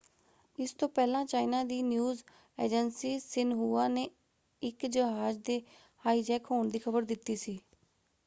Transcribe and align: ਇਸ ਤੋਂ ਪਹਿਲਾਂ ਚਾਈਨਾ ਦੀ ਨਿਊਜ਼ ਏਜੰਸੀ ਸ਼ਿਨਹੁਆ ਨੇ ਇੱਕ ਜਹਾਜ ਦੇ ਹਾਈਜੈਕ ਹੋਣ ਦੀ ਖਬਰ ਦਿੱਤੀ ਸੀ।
ਇਸ 0.59 0.71
ਤੋਂ 0.73 0.87
ਪਹਿਲਾਂ 0.89 1.23
ਚਾਈਨਾ 1.25 1.63
ਦੀ 1.63 1.81
ਨਿਊਜ਼ 1.81 2.23
ਏਜੰਸੀ 2.57 3.19
ਸ਼ਿਨਹੁਆ 3.19 3.87
ਨੇ 3.87 4.09
ਇੱਕ 4.61 4.85
ਜਹਾਜ 4.87 5.37
ਦੇ 5.45 5.61
ਹਾਈਜੈਕ 6.05 6.51
ਹੋਣ 6.51 6.69
ਦੀ 6.69 6.79
ਖਬਰ 6.79 7.01
ਦਿੱਤੀ 7.03 7.35
ਸੀ। 7.35 7.59